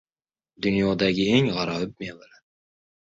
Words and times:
Dunyodagi 0.65 1.27
eng 1.35 1.49
g‘aroyib 1.57 1.93
mevalar 2.05 2.41